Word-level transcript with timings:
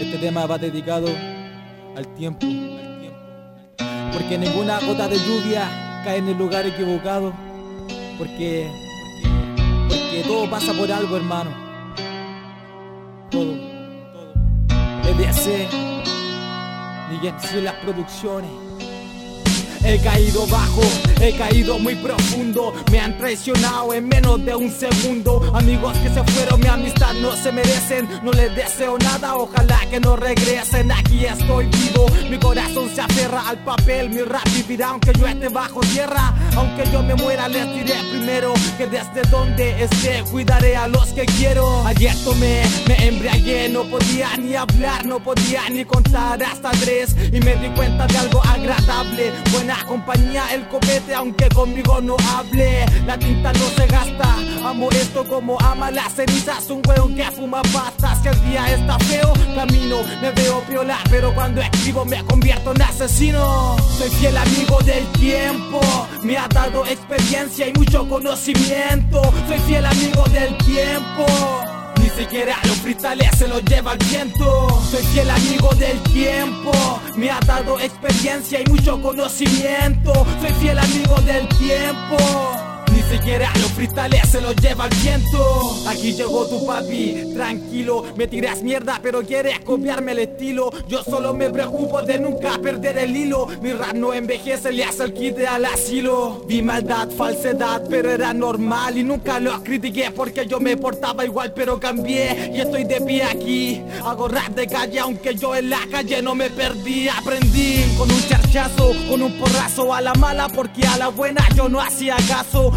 Este 0.00 0.16
tema 0.16 0.46
va 0.46 0.56
dedicado 0.56 1.08
al 1.94 2.06
tiempo, 2.14 2.46
al 2.46 3.00
tiempo. 3.00 3.18
Porque 4.14 4.38
ninguna 4.38 4.80
gota 4.80 5.06
de 5.06 5.18
lluvia 5.18 6.00
cae 6.02 6.16
en 6.16 6.28
el 6.28 6.38
lugar 6.38 6.66
equivocado. 6.66 7.34
Porque, 8.16 8.66
porque, 9.88 10.24
todo 10.26 10.48
pasa 10.48 10.72
por 10.72 10.90
algo, 10.90 11.18
hermano. 11.18 11.50
Todo, 13.30 13.54
todo. 14.12 14.32
EDC, 15.04 15.68
Miguel 17.10 17.64
las 17.64 17.74
producciones. 17.74 18.50
He 19.82 19.98
caído 19.98 20.46
bajo, 20.46 20.82
he 21.20 21.36
caído 21.36 21.78
muy 21.78 21.94
profundo. 21.94 22.72
Me 22.90 23.00
han 23.00 23.16
traicionado 23.16 23.94
en 23.94 24.08
menos 24.08 24.44
de 24.44 24.54
un 24.54 24.70
segundo. 24.70 25.50
Amigos 25.54 25.96
que 25.98 26.10
se 26.10 26.22
fueron, 26.32 26.60
mi 26.60 26.66
amistad 26.66 27.14
no 27.14 27.34
se 27.34 27.50
merecen. 27.50 28.08
No 28.22 28.30
les 28.32 28.54
deseo 28.54 28.98
nada, 28.98 29.36
ojalá 29.36 29.80
que 29.90 29.98
no 29.98 30.16
regresen. 30.16 30.92
Aquí 30.92 31.24
estoy 31.24 31.66
vivo, 31.66 32.06
mi 32.28 32.38
corazón 32.38 32.90
se 32.94 33.00
aferra 33.00 33.48
al 33.48 33.58
papel. 33.64 34.10
Mi 34.10 34.20
rap 34.20 34.46
vivirá 34.54 34.88
aunque 34.88 35.12
yo 35.18 35.26
esté 35.26 35.48
bajo 35.48 35.80
tierra. 35.80 36.34
Aunque 36.56 36.84
yo 36.92 37.02
me 37.02 37.14
muera, 37.14 37.48
les 37.48 37.66
diré 37.72 37.94
primero 38.10 38.52
que 38.76 38.86
desde 38.86 39.22
donde 39.30 39.84
esté 39.84 40.22
cuidaré 40.30 40.76
a 40.76 40.88
los 40.88 41.06
que 41.08 41.24
quiero. 41.24 41.86
Ayer 41.86 42.14
tomé, 42.22 42.62
me 42.86 43.08
embriagué, 43.08 43.68
no 43.70 43.84
podía 43.84 44.36
ni 44.36 44.54
hablar, 44.54 45.06
no 45.06 45.20
podía 45.20 45.68
ni 45.70 45.84
contar 45.84 46.42
hasta 46.42 46.70
tres. 46.72 47.16
Y 47.32 47.40
me 47.40 47.56
di 47.56 47.68
cuenta 47.70 48.06
de 48.06 48.18
algo 48.18 48.42
agradable. 48.44 49.32
Buena 49.52 49.69
compañía 49.86 50.54
el 50.54 50.66
copete 50.68 51.14
aunque 51.14 51.48
conmigo 51.48 52.00
no 52.00 52.16
hable. 52.34 52.86
La 53.06 53.18
tinta 53.18 53.52
no 53.52 53.66
se 53.76 53.86
gasta 53.86 54.36
Amo 54.64 54.90
esto 54.90 55.24
como 55.26 55.58
ama 55.60 55.90
las 55.90 56.12
cenizas. 56.14 56.68
Un 56.70 56.82
hueón 56.86 57.14
que 57.14 57.24
fuma 57.30 57.62
pastas 57.72 58.18
Que 58.20 58.30
el 58.30 58.44
día 58.44 58.72
está 58.72 58.98
feo. 59.00 59.32
Camino, 59.54 59.96
me 60.20 60.30
veo 60.32 60.60
piola 60.68 60.98
Pero 61.10 61.34
cuando 61.34 61.60
escribo 61.60 62.04
me 62.04 62.22
convierto 62.24 62.72
en 62.72 62.82
asesino. 62.82 63.76
Soy 63.98 64.10
fiel 64.10 64.36
amigo 64.36 64.78
del 64.84 65.06
tiempo 65.12 65.80
Me 66.22 66.36
ha 66.36 66.48
dado 66.48 66.86
experiencia 66.86 67.68
y 67.68 67.72
mucho 67.72 68.08
conocimiento. 68.08 69.22
Soy 69.48 69.58
fiel 69.66 69.86
amigo 69.86 70.24
del 70.24 70.56
tiempo 70.58 71.69
ni 72.20 72.26
siquiera 72.26 72.58
los 72.66 72.78
cristales 72.80 73.30
se 73.38 73.48
los 73.48 73.64
lleva 73.64 73.92
el 73.92 73.98
viento. 74.10 74.68
Soy 74.90 75.02
fiel 75.06 75.30
amigo 75.30 75.70
del 75.76 75.98
tiempo. 76.12 76.70
Me 77.16 77.30
ha 77.30 77.40
dado 77.40 77.80
experiencia 77.80 78.60
y 78.60 78.64
mucho 78.66 79.00
conocimiento. 79.00 80.12
Soy 80.40 80.52
fiel 80.60 80.78
amigo 80.78 81.14
del 81.22 81.48
tiempo. 81.48 82.59
Siquiera 83.10 83.50
los 83.60 83.72
cristales 83.72 84.20
se 84.28 84.40
los 84.40 84.54
lleva 84.54 84.86
el 84.86 84.96
viento. 85.02 85.74
Aquí 85.88 86.12
llegó 86.12 86.46
tu 86.46 86.64
papi, 86.64 87.32
tranquilo. 87.34 88.04
Me 88.16 88.28
tiras 88.28 88.62
mierda, 88.62 89.00
pero 89.02 89.22
quieres 89.22 89.58
copiarme 89.60 90.12
el 90.12 90.20
estilo. 90.20 90.70
Yo 90.86 91.02
solo 91.02 91.34
me 91.34 91.50
preocupo 91.50 92.02
de 92.02 92.20
nunca 92.20 92.56
perder 92.62 92.98
el 92.98 93.16
hilo. 93.16 93.48
Mi 93.62 93.72
rap 93.72 93.94
no 93.94 94.14
envejece, 94.14 94.70
le 94.70 94.84
hace 94.84 95.02
el 95.02 95.12
kit 95.12 95.38
al 95.40 95.64
asilo. 95.64 96.44
Vi 96.46 96.62
maldad, 96.62 97.08
falsedad, 97.10 97.82
pero 97.90 98.12
era 98.12 98.32
normal. 98.32 98.96
Y 98.96 99.02
nunca 99.02 99.40
lo 99.40 99.60
critiqué 99.64 100.12
porque 100.12 100.46
yo 100.46 100.60
me 100.60 100.76
portaba 100.76 101.24
igual, 101.24 101.52
pero 101.52 101.80
cambié. 101.80 102.52
Y 102.54 102.60
estoy 102.60 102.84
de 102.84 103.00
pie 103.00 103.24
aquí. 103.24 103.82
Hago 104.04 104.28
rap 104.28 104.50
de 104.50 104.68
calle, 104.68 105.00
aunque 105.00 105.34
yo 105.34 105.56
en 105.56 105.68
la 105.68 105.80
calle 105.90 106.22
no 106.22 106.36
me 106.36 106.48
perdí. 106.48 107.08
Aprendí 107.08 107.82
con 107.98 108.08
un 108.08 108.28
charchazo, 108.28 108.92
con 109.08 109.20
un 109.20 109.32
porrazo 109.32 109.92
a 109.92 110.00
la 110.00 110.14
mala, 110.14 110.48
porque 110.48 110.86
a 110.86 110.96
la 110.96 111.08
buena 111.08 111.44
yo 111.56 111.68
no 111.68 111.80
hacía 111.80 112.14
caso. 112.28 112.72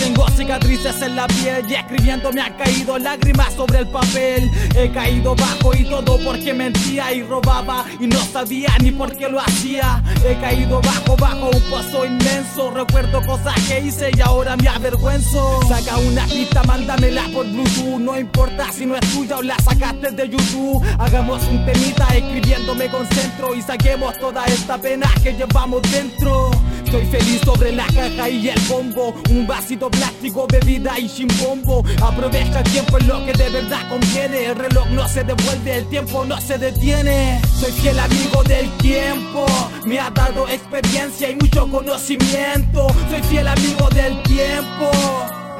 Tengo 0.00 0.26
cicatrices 0.36 1.00
en 1.02 1.14
la 1.14 1.26
piel 1.28 1.64
y 1.68 1.74
escribiendo 1.74 2.32
me 2.32 2.40
han 2.40 2.54
caído 2.54 2.98
lágrimas 2.98 3.54
sobre 3.54 3.80
el 3.80 3.88
papel. 3.88 4.50
He 4.74 4.90
caído 4.90 5.34
bajo 5.36 5.76
y 5.76 5.84
todo 5.84 6.18
porque 6.24 6.52
mentía 6.52 7.12
y 7.12 7.22
robaba 7.22 7.84
y 8.00 8.06
no 8.06 8.18
sabía 8.18 8.70
ni 8.80 8.90
por 8.90 9.16
qué 9.16 9.28
lo 9.28 9.40
hacía. 9.40 10.02
He 10.26 10.34
caído 10.40 10.80
bajo, 10.80 11.16
bajo 11.16 11.50
un 11.50 11.62
pozo 11.70 12.04
inmenso. 12.04 12.70
Recuerdo 12.70 13.20
cosas 13.26 13.54
que 13.68 13.80
hice 13.80 14.10
y 14.16 14.20
ahora 14.20 14.56
me 14.56 14.68
avergüenzo. 14.68 15.60
Saca 15.68 15.98
una 15.98 16.24
pista, 16.26 16.62
mándamela 16.64 17.22
por 17.32 17.46
Bluetooth. 17.46 18.00
No 18.00 18.18
importa 18.18 18.72
si 18.72 18.86
no 18.86 18.96
es 18.96 19.12
tuya 19.12 19.38
o 19.38 19.42
la 19.42 19.56
sacaste 19.60 20.10
de 20.10 20.28
YouTube. 20.28 20.82
Hagamos 20.98 21.42
un 21.44 21.64
temita 21.64 22.08
escribiendo 22.14 22.74
me 22.74 22.88
concentro 22.88 23.54
y 23.54 23.62
saquemos 23.62 24.18
toda 24.18 24.44
esta 24.46 24.78
pena 24.78 25.08
que 25.22 25.32
llevamos 25.32 25.82
dentro. 25.90 26.50
Estoy 26.84 27.04
feliz 27.06 27.40
sobre 27.44 27.72
la 27.72 27.84
caja 27.86 28.28
y 28.30 28.48
el 28.48 28.60
bombo. 28.68 29.14
Un 29.30 29.46
vasito 29.46 29.90
plástico, 29.90 30.46
bebida 30.46 30.98
y 30.98 31.08
sin 31.08 31.28
bombo. 31.38 31.84
Aprovecha 32.02 32.60
el 32.60 32.70
tiempo 32.70 32.98
en 32.98 33.08
lo 33.08 33.26
que 33.26 33.32
de 33.32 33.50
verdad 33.50 33.88
conviene. 33.88 34.46
El 34.46 34.56
reloj 34.56 34.86
no 34.90 35.06
se 35.06 35.22
devuelve, 35.22 35.78
el 35.78 35.86
tiempo 35.88 36.24
no 36.24 36.40
se 36.40 36.56
detiene. 36.56 37.40
Soy 37.60 37.72
fiel 37.72 37.98
amigo 37.98 38.42
del 38.44 38.70
tiempo. 38.78 39.46
Me 39.84 39.98
ha 39.98 40.10
dado 40.10 40.48
experiencia 40.48 41.30
y 41.30 41.36
mucho 41.36 41.68
conocimiento. 41.70 42.86
Soy 43.10 43.22
fiel 43.24 43.48
amigo 43.48 43.88
del 43.90 44.22
tiempo. 44.22 44.90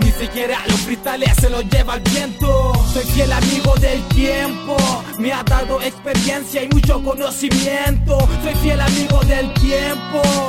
Ni 0.00 0.12
siquiera 0.12 0.58
los 0.68 0.80
cristales 0.80 1.30
se 1.38 1.50
los 1.50 1.64
lleva 1.68 1.96
el 1.96 2.00
viento. 2.00 2.72
Soy 2.92 3.04
fiel 3.04 3.32
amigo 3.32 3.74
del 3.76 4.02
tiempo. 4.08 4.76
Me 5.18 5.32
ha 5.32 5.42
dado 5.42 5.82
experiencia 5.82 6.62
y 6.62 6.68
mucho 6.68 7.02
conocimiento. 7.02 8.18
Soy 8.42 8.54
fiel 8.62 8.80
amigo 8.80 9.20
del 9.24 9.52
tiempo. 9.54 10.47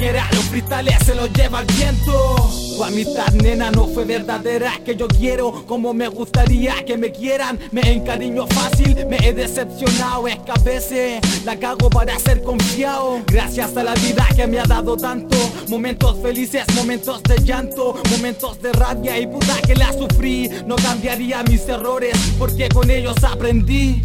Ni 0.00 0.06
siquiera 0.06 0.30
los 0.32 0.44
cristales 0.46 0.94
se 1.04 1.14
los 1.14 1.30
lleva 1.34 1.60
el 1.60 1.66
viento. 1.66 2.50
Tu 2.74 2.82
amistad, 2.82 3.34
nena, 3.34 3.70
no 3.70 3.86
fue 3.86 4.06
verdadera. 4.06 4.72
Que 4.82 4.96
yo 4.96 5.06
quiero 5.06 5.66
como 5.66 5.92
me 5.92 6.08
gustaría 6.08 6.82
que 6.86 6.96
me 6.96 7.12
quieran. 7.12 7.58
Me 7.70 7.82
encariño 7.82 8.46
fácil, 8.46 9.04
me 9.08 9.18
he 9.18 9.34
decepcionado. 9.34 10.26
Es 10.26 10.38
que 10.38 10.52
a 10.52 10.64
veces 10.64 11.44
la 11.44 11.58
cago 11.58 11.90
para 11.90 12.18
ser 12.18 12.42
confiado. 12.42 13.20
Gracias 13.26 13.76
a 13.76 13.82
la 13.82 13.92
vida 13.96 14.26
que 14.34 14.46
me 14.46 14.58
ha 14.58 14.64
dado 14.64 14.96
tanto. 14.96 15.36
Momentos 15.68 16.16
felices, 16.22 16.64
momentos 16.74 17.22
de 17.24 17.36
llanto, 17.44 18.00
momentos 18.10 18.62
de 18.62 18.72
rabia 18.72 19.18
y 19.18 19.26
puta 19.26 19.60
que 19.66 19.76
la 19.76 19.92
sufrí. 19.92 20.48
No 20.64 20.76
cambiaría 20.76 21.42
mis 21.42 21.68
errores 21.68 22.16
porque 22.38 22.70
con 22.70 22.90
ellos 22.90 23.22
aprendí. 23.22 24.02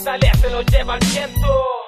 Cristales 0.00 0.30
se 0.40 0.50
los 0.50 0.64
lleva 0.66 0.94
el 0.94 1.06
viento. 1.08 1.79